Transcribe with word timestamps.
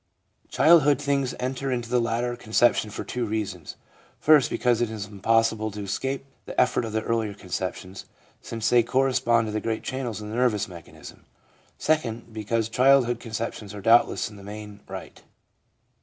Childhood 0.49 0.99
things 0.99 1.29
then 1.29 1.39
enter 1.41 1.71
into 1.71 1.87
the 1.87 2.01
later 2.01 2.35
conception 2.35 2.89
for 2.89 3.03
two 3.03 3.23
reasons: 3.23 3.75
first, 4.19 4.49
because 4.49 4.81
it 4.81 4.89
is 4.89 5.05
impossible 5.05 5.69
to 5.69 5.83
escape 5.83 6.25
the 6.47 6.59
effect 6.59 6.87
of 6.87 6.93
the 6.93 7.03
earlier 7.03 7.35
conceptions, 7.35 8.05
since 8.41 8.67
they 8.67 8.81
corre 8.81 9.11
spond 9.13 9.45
to 9.45 9.51
the 9.51 9.61
great 9.61 9.83
channels 9.83 10.19
in 10.19 10.31
the 10.31 10.35
nervous 10.35 10.67
mechanism; 10.67 11.25
second, 11.77 12.33
because 12.33 12.67
childhood 12.67 13.19
conceptions 13.19 13.75
are 13.75 13.81
doubtless 13.81 14.27
in 14.27 14.37
the 14.37 14.43
main 14.43 14.79
right. 14.87 15.21